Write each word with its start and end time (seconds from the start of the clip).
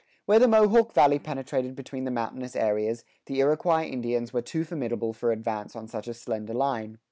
Where 0.25 0.39
the 0.39 0.47
Mohawk 0.47 0.93
Valley 0.93 1.19
penetrated 1.19 1.75
between 1.75 2.05
the 2.05 2.09
mountainous 2.09 2.55
areas, 2.55 3.03
the 3.27 3.39
Iroquois 3.39 3.83
Indians 3.83 4.33
were 4.33 4.41
too 4.41 4.63
formidable 4.63 5.13
for 5.13 5.31
advance 5.31 5.75
on 5.75 5.87
such 5.87 6.07
a 6.07 6.15
slender 6.15 6.55
line. 6.55 6.97